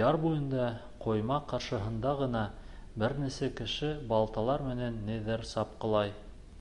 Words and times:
Яр 0.00 0.16
буйында, 0.24 0.66
ҡойма 1.06 1.38
ҡаршыһында 1.52 2.12
ғына, 2.20 2.44
бер 3.04 3.16
нисә 3.24 3.50
кеше 3.62 3.92
балталар 4.14 4.66
менән 4.70 5.04
ниҙер 5.12 5.46
сапҡылай. 5.56 6.18